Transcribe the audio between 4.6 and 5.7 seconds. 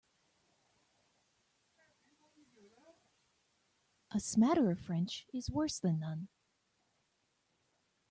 of French is